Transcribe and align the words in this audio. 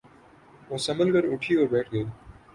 وہ 0.69 0.77
سنبھل 0.77 1.11
کر 1.13 1.23
اٹھی 1.31 1.55
اور 1.55 1.67
بیٹھ 1.67 1.93
گئی۔ 1.93 2.03